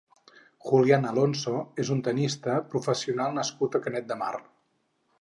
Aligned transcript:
Julián 0.69 1.05
Alonso 1.09 1.53
és 1.85 1.93
un 1.97 2.03
tennista 2.09 2.57
professional 2.75 3.39
nascut 3.39 3.79
a 3.81 3.87
Canet 3.89 4.13
de 4.13 4.23
Mar. 4.27 4.35